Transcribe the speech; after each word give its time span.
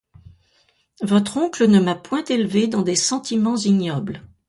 Votre 1.03 1.37
oncle 1.37 1.67
ne 1.67 1.79
m’a 1.79 1.93
point 1.93 2.23
élevée 2.23 2.65
dans 2.65 2.81
des 2.81 2.95
sentiments 2.95 3.55
ignobles. 3.55 4.23